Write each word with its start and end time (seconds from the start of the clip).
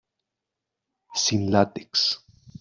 Sin 1.13 1.51
látex. 1.51 2.23